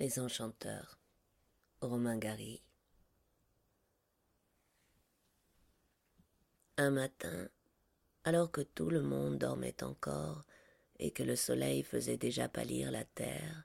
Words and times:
Les 0.00 0.20
enchanteurs. 0.20 0.96
Romain 1.80 2.18
Gary. 2.18 2.62
Un 6.76 6.90
matin, 6.90 7.48
alors 8.22 8.52
que 8.52 8.60
tout 8.60 8.90
le 8.90 9.02
monde 9.02 9.38
dormait 9.38 9.82
encore 9.82 10.44
et 11.00 11.10
que 11.10 11.24
le 11.24 11.34
soleil 11.34 11.82
faisait 11.82 12.16
déjà 12.16 12.48
pâlir 12.48 12.92
la 12.92 13.02
terre, 13.02 13.64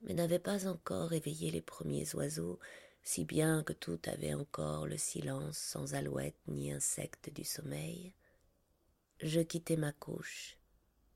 mais 0.00 0.14
n'avait 0.14 0.38
pas 0.38 0.66
encore 0.66 1.12
éveillé 1.12 1.50
les 1.50 1.60
premiers 1.60 2.14
oiseaux, 2.14 2.58
si 3.02 3.26
bien 3.26 3.62
que 3.62 3.74
tout 3.74 4.00
avait 4.06 4.32
encore 4.32 4.86
le 4.86 4.96
silence 4.96 5.58
sans 5.58 5.92
alouette 5.92 6.40
ni 6.46 6.72
insecte 6.72 7.28
du 7.28 7.44
sommeil, 7.44 8.14
je 9.20 9.40
quittai 9.40 9.76
ma 9.76 9.92
couche 9.92 10.57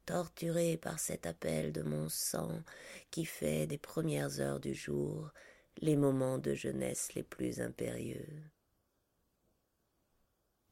torturé 0.07 0.77
par 0.77 0.98
cet 0.98 1.27
appel 1.27 1.73
de 1.73 1.82
mon 1.82 2.09
sang 2.09 2.62
qui 3.11 3.25
fait 3.25 3.66
des 3.66 3.79
premières 3.79 4.41
heures 4.41 4.61
du 4.61 4.75
jour 4.75 5.30
les 5.79 5.96
moments 5.96 6.39
de 6.39 6.54
jeunesse 6.54 7.14
les 7.14 7.22
plus 7.22 7.61
impérieux. 7.61 8.27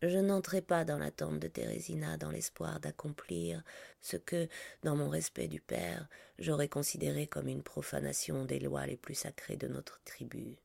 Je 0.03 0.19
n'entrai 0.19 0.63
pas 0.63 0.87
dans 0.87 0.99
la 0.99 1.11
tente 1.11 1.41
de 1.41 1.49
Thérésina 1.49 2.17
dans 2.17 2.31
l'espoir 2.31 2.81
d'accomplir 2.81 3.63
ce 4.01 4.17
que, 4.17 4.49
dans 4.83 4.97
mon 4.97 5.11
respect 5.11 5.47
du 5.47 5.61
Père, 5.61 6.09
j'aurais 6.39 6.69
considéré 6.69 7.27
comme 7.27 7.49
une 7.49 7.63
profanation 7.63 8.47
des 8.47 8.61
lois 8.61 8.87
les 8.87 8.97
plus 8.97 9.15
sacrées 9.15 9.59
de 9.59 9.69
notre 9.69 10.01
tribu. 10.05 10.57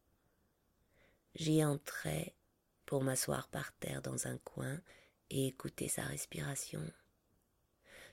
J'y 1.36 1.66
entrai 1.66 2.34
pour 2.86 3.04
m'asseoir 3.04 3.50
par 3.50 3.74
terre 3.74 4.02
dans 4.02 4.28
un 4.28 4.38
coin 4.38 4.80
et 5.30 5.48
écouter 5.48 5.90
sa 5.90 6.04
respiration 6.04 6.82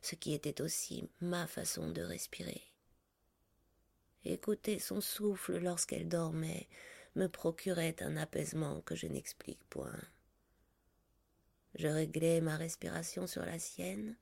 ce 0.02 0.16
qui 0.16 0.34
était 0.34 0.60
aussi 0.60 1.08
ma 1.20 1.46
façon 1.46 1.88
de 1.90 2.02
respirer. 2.02 2.60
Écouter 4.24 4.78
son 4.78 5.00
souffle 5.00 5.58
lorsqu'elle 5.58 6.08
dormait 6.08 6.68
me 7.16 7.28
procurait 7.28 7.96
un 8.00 8.16
apaisement 8.16 8.80
que 8.82 8.94
je 8.94 9.06
n'explique 9.06 9.62
point. 9.70 10.00
Je 11.76 11.88
réglais 11.88 12.40
ma 12.40 12.56
respiration 12.56 13.26
sur 13.26 13.44
la 13.44 13.58
sienne, 13.58 14.16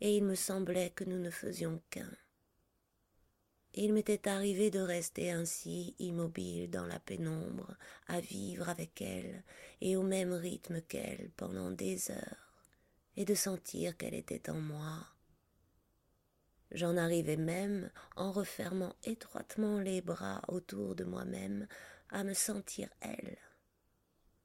et 0.00 0.16
il 0.16 0.24
me 0.24 0.34
semblait 0.34 0.90
que 0.90 1.04
nous 1.04 1.18
ne 1.18 1.30
faisions 1.30 1.82
qu'un. 1.90 2.10
Il 3.74 3.92
m'était 3.92 4.28
arrivé 4.28 4.70
de 4.70 4.80
rester 4.80 5.30
ainsi 5.30 5.94
immobile 5.98 6.70
dans 6.70 6.86
la 6.86 6.98
pénombre, 6.98 7.76
à 8.08 8.20
vivre 8.20 8.68
avec 8.68 9.00
elle 9.00 9.44
et 9.80 9.96
au 9.96 10.02
même 10.02 10.32
rythme 10.32 10.80
qu'elle 10.82 11.30
pendant 11.36 11.70
des 11.70 12.10
heures 12.10 12.49
et 13.16 13.24
de 13.24 13.34
sentir 13.34 13.96
qu'elle 13.96 14.14
était 14.14 14.50
en 14.50 14.60
moi. 14.60 15.06
J'en 16.72 16.96
arrivais 16.96 17.36
même, 17.36 17.90
en 18.16 18.30
refermant 18.30 18.94
étroitement 19.02 19.80
les 19.80 20.00
bras 20.00 20.42
autour 20.48 20.94
de 20.94 21.04
moi-même, 21.04 21.66
à 22.10 22.22
me 22.22 22.34
sentir 22.34 22.88
elle, 23.00 23.38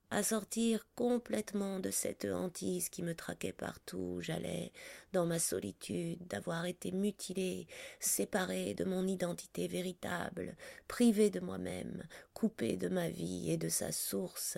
à 0.10 0.24
sortir 0.24 0.88
complètement 0.96 1.80
de 1.80 1.92
cette 1.92 2.26
hantise 2.26 2.90
qui 2.90 3.04
me 3.04 3.14
traquait 3.14 3.54
partout 3.54 4.16
où 4.16 4.22
j'allais, 4.22 4.72
dans 5.14 5.26
ma 5.26 5.40
solitude 5.40 6.26
d'avoir 6.28 6.66
été 6.66 6.92
mutilée, 6.92 7.68
séparée 8.00 8.74
de 8.74 8.86
mon 8.86 9.08
identité 9.08 9.68
véritable, 9.68 10.56
privée 10.88 11.30
de 11.30 11.40
moi-même, 11.40 12.04
coupée 12.34 12.78
de 12.78 12.88
ma 12.88 13.10
vie 13.10 13.52
et 13.52 13.58
de 13.58 13.70
sa 13.70 13.92
source, 13.92 14.58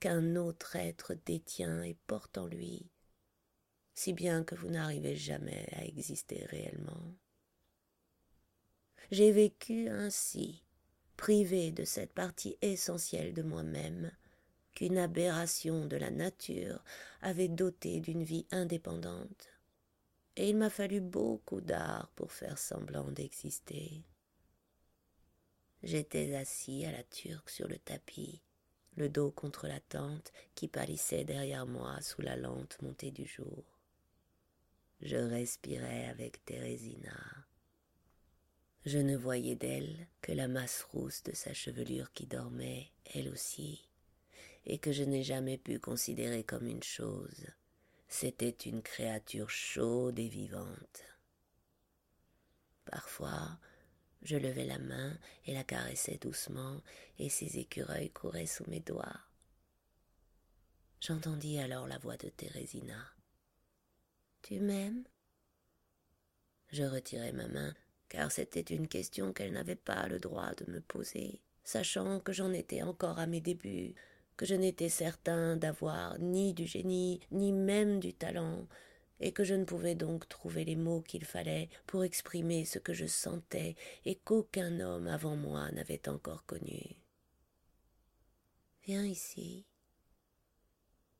qu'un 0.00 0.36
autre 0.36 0.74
être 0.76 1.14
détient 1.24 1.82
et 1.82 1.96
porte 2.06 2.38
en 2.38 2.46
lui, 2.46 2.90
si 3.94 4.12
bien 4.12 4.42
que 4.44 4.56
vous 4.56 4.68
n'arrivez 4.68 5.16
jamais 5.16 5.66
à 5.72 5.84
exister 5.84 6.44
réellement. 6.46 7.14
J'ai 9.10 9.30
vécu 9.30 9.88
ainsi, 9.88 10.64
privé 11.16 11.70
de 11.70 11.84
cette 11.84 12.12
partie 12.12 12.58
essentielle 12.60 13.32
de 13.32 13.42
moi-même, 13.42 14.10
qu'une 14.74 14.98
aberration 14.98 15.86
de 15.86 15.96
la 15.96 16.10
nature 16.10 16.82
avait 17.22 17.48
doté 17.48 18.00
d'une 18.00 18.24
vie 18.24 18.46
indépendante, 18.50 19.48
et 20.36 20.50
il 20.50 20.56
m'a 20.56 20.70
fallu 20.70 21.00
beaucoup 21.00 21.60
d'art 21.60 22.10
pour 22.16 22.32
faire 22.32 22.58
semblant 22.58 23.12
d'exister. 23.12 24.02
J'étais 25.84 26.34
assis 26.34 26.84
à 26.86 26.90
la 26.90 27.04
turque 27.04 27.50
sur 27.50 27.68
le 27.68 27.78
tapis, 27.78 28.42
le 28.96 29.08
dos 29.08 29.30
contre 29.30 29.68
la 29.68 29.78
tente 29.80 30.32
qui 30.56 30.66
pâlissait 30.66 31.24
derrière 31.24 31.66
moi 31.66 32.00
sous 32.00 32.22
la 32.22 32.36
lente 32.36 32.80
montée 32.82 33.12
du 33.12 33.26
jour 33.26 33.73
je 35.04 35.16
respirais 35.16 36.06
avec 36.06 36.44
Thérésina. 36.46 37.46
Je 38.86 38.98
ne 38.98 39.16
voyais 39.16 39.54
d'elle 39.54 40.08
que 40.22 40.32
la 40.32 40.48
masse 40.48 40.82
rousse 40.82 41.22
de 41.22 41.32
sa 41.32 41.52
chevelure 41.52 42.12
qui 42.12 42.26
dormait, 42.26 42.90
elle 43.14 43.28
aussi, 43.28 43.88
et 44.64 44.78
que 44.78 44.92
je 44.92 45.04
n'ai 45.04 45.22
jamais 45.22 45.58
pu 45.58 45.78
considérer 45.78 46.42
comme 46.42 46.66
une 46.66 46.82
chose. 46.82 47.46
C'était 48.08 48.48
une 48.48 48.82
créature 48.82 49.50
chaude 49.50 50.18
et 50.18 50.28
vivante. 50.28 51.04
Parfois, 52.86 53.58
je 54.22 54.36
levais 54.36 54.64
la 54.64 54.78
main 54.78 55.18
et 55.44 55.52
la 55.52 55.64
caressais 55.64 56.18
doucement, 56.18 56.80
et 57.18 57.28
ses 57.28 57.58
écureuils 57.58 58.10
couraient 58.10 58.46
sous 58.46 58.68
mes 58.68 58.80
doigts. 58.80 59.20
J'entendis 61.00 61.58
alors 61.58 61.86
la 61.86 61.98
voix 61.98 62.16
de 62.16 62.30
Thérésina. 62.30 63.14
Tu 64.44 64.60
m'aimes? 64.60 65.04
Je 66.70 66.82
retirai 66.84 67.32
ma 67.32 67.48
main, 67.48 67.74
car 68.10 68.30
c'était 68.30 68.60
une 68.60 68.88
question 68.88 69.32
qu'elle 69.32 69.54
n'avait 69.54 69.74
pas 69.74 70.06
le 70.06 70.18
droit 70.18 70.52
de 70.56 70.70
me 70.70 70.82
poser, 70.82 71.40
sachant 71.62 72.20
que 72.20 72.34
j'en 72.34 72.52
étais 72.52 72.82
encore 72.82 73.18
à 73.18 73.26
mes 73.26 73.40
débuts, 73.40 73.94
que 74.36 74.44
je 74.44 74.54
n'étais 74.54 74.90
certain 74.90 75.56
d'avoir 75.56 76.18
ni 76.18 76.52
du 76.52 76.66
génie, 76.66 77.20
ni 77.30 77.52
même 77.52 78.00
du 78.00 78.12
talent, 78.12 78.68
et 79.18 79.32
que 79.32 79.44
je 79.44 79.54
ne 79.54 79.64
pouvais 79.64 79.94
donc 79.94 80.28
trouver 80.28 80.66
les 80.66 80.76
mots 80.76 81.00
qu'il 81.00 81.24
fallait 81.24 81.70
pour 81.86 82.04
exprimer 82.04 82.66
ce 82.66 82.78
que 82.78 82.92
je 82.92 83.06
sentais 83.06 83.76
et 84.04 84.16
qu'aucun 84.16 84.78
homme 84.80 85.06
avant 85.06 85.36
moi 85.36 85.70
n'avait 85.70 86.06
encore 86.06 86.44
connu. 86.44 86.82
Viens 88.82 89.06
ici. 89.06 89.64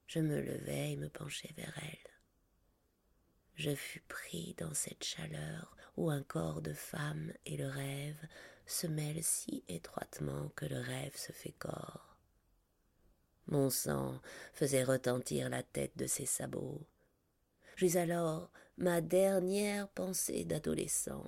Je 0.09 0.19
me 0.19 0.43
levai 0.43 0.93
et 0.93 0.97
me 0.97 1.09
penchai 1.09 1.55
vers 1.57 1.73
elle 1.81 2.14
je 3.57 3.75
fus 3.75 4.03
pris 4.09 4.55
dans 4.59 4.75
cette 4.75 5.05
chaleur 5.05 5.77
où 5.97 6.11
un 6.11 6.23
corps 6.23 6.61
de 6.61 6.73
femme 6.73 7.33
et 7.47 7.57
le 7.57 7.69
rêve 7.69 8.27
se 8.67 8.87
mêlent 8.87 9.23
si 9.23 9.63
étroitement 9.69 10.51
que 10.57 10.67
le 10.67 10.79
rêve 10.79 11.17
se 11.17 11.33
fait 11.33 11.55
corps. 11.59 12.17
Mon 13.47 13.71
sang 13.71 14.21
faisait 14.55 14.85
retentir 14.85 15.51
la 15.51 15.63
tête 15.63 15.97
de 15.97 16.07
ses 16.07 16.27
sabots. 16.27 16.87
J'eus 17.77 17.97
alors 17.97 18.51
ma 18.79 19.01
dernière 19.01 19.89
pensée 19.89 20.45
d'adolescent. 20.45 21.27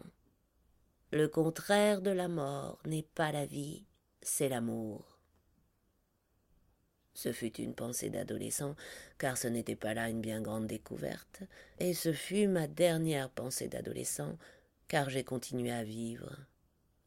Le 1.12 1.28
contraire 1.28 2.00
de 2.02 2.10
la 2.10 2.28
mort 2.28 2.80
n'est 2.84 3.02
pas 3.02 3.32
la 3.32 3.46
vie, 3.46 3.84
c'est 4.22 4.48
l'amour. 4.48 5.15
Ce 7.16 7.32
fut 7.32 7.56
une 7.56 7.74
pensée 7.74 8.10
d'adolescent, 8.10 8.76
car 9.16 9.38
ce 9.38 9.48
n'était 9.48 9.74
pas 9.74 9.94
là 9.94 10.10
une 10.10 10.20
bien 10.20 10.42
grande 10.42 10.66
découverte, 10.66 11.40
et 11.78 11.94
ce 11.94 12.12
fut 12.12 12.46
ma 12.46 12.66
dernière 12.66 13.30
pensée 13.30 13.68
d'adolescent, 13.68 14.36
car 14.86 15.08
j'ai 15.08 15.24
continué 15.24 15.72
à 15.72 15.82
vivre, 15.82 16.36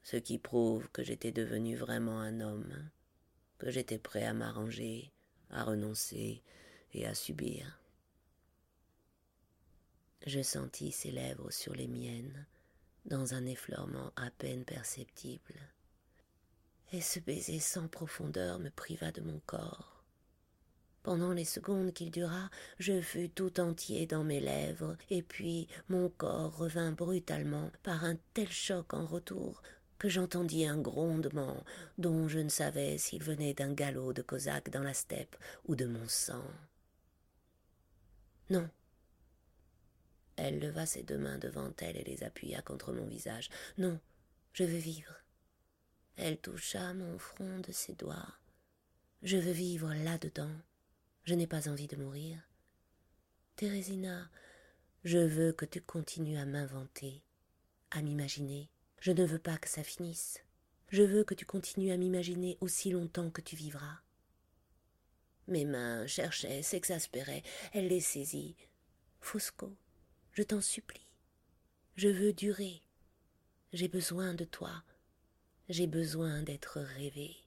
ce 0.01 0.17
qui 0.17 0.39
prouve 0.39 0.89
que 0.89 1.03
j'étais 1.03 1.31
devenu 1.31 1.75
vraiment 1.75 2.19
un 2.19 2.41
homme, 2.41 2.89
que 3.59 3.69
j'étais 3.69 3.99
prêt 3.99 4.25
à 4.25 4.33
m'arranger, 4.33 5.11
à 5.51 5.63
renoncer 5.63 6.41
et 6.95 7.05
à 7.05 7.13
subir. 7.13 7.79
Je 10.25 10.41
sentis 10.41 10.91
ses 10.91 11.11
lèvres 11.11 11.51
sur 11.51 11.75
les 11.75 11.87
miennes, 11.87 12.47
dans 13.05 13.35
un 13.35 13.45
effleurement 13.45 14.11
à 14.15 14.31
peine 14.31 14.65
perceptible, 14.65 15.53
et 16.93 17.01
ce 17.01 17.19
baiser 17.19 17.59
sans 17.59 17.87
profondeur 17.87 18.57
me 18.57 18.71
priva 18.71 19.11
de 19.11 19.21
mon 19.21 19.39
corps. 19.45 19.98
Pendant 21.09 21.33
les 21.33 21.43
secondes 21.43 21.91
qu'il 21.91 22.11
dura, 22.11 22.51
je 22.77 23.01
fus 23.01 23.29
tout 23.29 23.59
entier 23.59 24.05
dans 24.05 24.23
mes 24.23 24.39
lèvres, 24.39 24.95
et 25.09 25.23
puis 25.23 25.67
mon 25.87 26.07
corps 26.07 26.55
revint 26.55 26.91
brutalement 26.91 27.71
par 27.81 28.03
un 28.03 28.15
tel 28.35 28.51
choc 28.51 28.93
en 28.93 29.07
retour 29.07 29.63
que 29.97 30.07
j'entendis 30.07 30.67
un 30.67 30.77
grondement 30.77 31.63
dont 31.97 32.27
je 32.27 32.37
ne 32.37 32.49
savais 32.49 32.99
s'il 32.99 33.23
venait 33.23 33.55
d'un 33.55 33.73
galop 33.73 34.13
de 34.13 34.21
cosaques 34.21 34.69
dans 34.69 34.83
la 34.83 34.93
steppe 34.93 35.35
ou 35.65 35.75
de 35.75 35.87
mon 35.87 36.07
sang. 36.07 36.45
Non. 38.51 38.69
Elle 40.35 40.59
leva 40.59 40.85
ses 40.85 41.01
deux 41.01 41.17
mains 41.17 41.39
devant 41.39 41.73
elle 41.79 41.97
et 41.97 42.03
les 42.03 42.23
appuya 42.23 42.61
contre 42.61 42.93
mon 42.93 43.07
visage. 43.07 43.49
Non, 43.79 43.99
je 44.53 44.63
veux 44.63 44.77
vivre. 44.77 45.15
Elle 46.17 46.37
toucha 46.37 46.93
mon 46.93 47.17
front 47.17 47.61
de 47.61 47.71
ses 47.71 47.95
doigts. 47.95 48.35
Je 49.23 49.37
veux 49.37 49.53
vivre 49.53 49.91
là-dedans. 49.91 50.51
Je 51.29 51.35
n'ai 51.35 51.45
pas 51.45 51.69
envie 51.69 51.85
de 51.85 51.95
mourir. 51.95 52.41
Thérésina, 53.55 54.31
je 55.03 55.19
veux 55.19 55.53
que 55.53 55.65
tu 55.65 55.79
continues 55.79 56.39
à 56.39 56.45
m'inventer, 56.47 57.21
à 57.91 58.01
m'imaginer. 58.01 58.67
Je 58.99 59.11
ne 59.11 59.23
veux 59.23 59.37
pas 59.37 59.59
que 59.59 59.69
ça 59.69 59.83
finisse. 59.83 60.43
Je 60.87 61.03
veux 61.03 61.23
que 61.23 61.35
tu 61.35 61.45
continues 61.45 61.91
à 61.91 61.97
m'imaginer 61.97 62.57
aussi 62.61 62.89
longtemps 62.89 63.29
que 63.29 63.41
tu 63.41 63.55
vivras. 63.55 63.99
Mes 65.47 65.65
mains 65.65 66.07
cherchaient, 66.07 66.63
s'exaspéraient, 66.63 67.43
elle 67.73 67.89
les 67.89 68.01
saisit. 68.01 68.55
Fosco, 69.19 69.77
je 70.31 70.41
t'en 70.41 70.61
supplie. 70.61 71.11
Je 71.95 72.07
veux 72.07 72.33
durer. 72.33 72.81
J'ai 73.71 73.87
besoin 73.87 74.33
de 74.33 74.45
toi. 74.45 74.83
J'ai 75.67 75.85
besoin 75.85 76.41
d'être 76.41 76.79
rêvé. 76.79 77.37